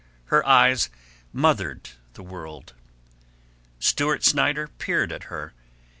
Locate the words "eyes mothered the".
0.47-2.23